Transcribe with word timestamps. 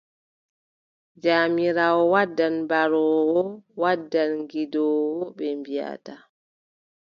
Jawmiraawo 1.23 2.03
wadda 2.13 2.45
baroowo, 2.69 3.41
wadda 3.81 4.23
gidoowo, 4.51 5.17
ɓe 5.37 5.45
mbiʼata. 5.59 6.13